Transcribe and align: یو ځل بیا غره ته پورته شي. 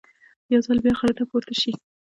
یو 0.53 0.61
ځل 0.65 0.77
بیا 0.85 0.93
غره 0.99 1.13
ته 1.17 1.23
پورته 1.29 1.53
شي. 1.61 1.71